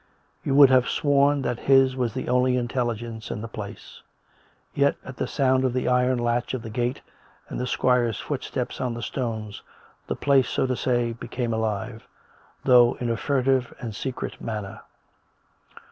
You 0.43 0.55
would 0.55 0.71
have 0.71 0.89
sworn 0.89 1.43
that 1.43 1.59
his 1.59 1.95
was 1.95 2.15
the 2.15 2.27
only 2.27 2.57
intelligence 2.57 3.29
in 3.29 3.41
the 3.41 3.47
place. 3.47 4.01
Yet 4.73 4.95
at 5.05 5.17
the 5.17 5.27
sound 5.27 5.63
of 5.63 5.73
the 5.73 5.87
iron 5.87 6.17
latch 6.17 6.55
of 6.55 6.63
the 6.63 6.71
gate 6.71 7.01
and 7.49 7.59
the 7.59 7.67
squire's 7.67 8.19
footsteps 8.19 8.81
on 8.81 8.95
the 8.95 9.03
stones, 9.03 9.61
the 10.07 10.15
place, 10.15 10.49
so 10.49 10.65
to 10.65 10.75
say, 10.75 11.13
became 11.13 11.53
alive, 11.53 12.07
though 12.63 12.95
in 12.95 13.11
a 13.11 13.15
furtive 13.15 13.75
and 13.79 13.95
secret 13.95 14.41
manner. 14.41 14.81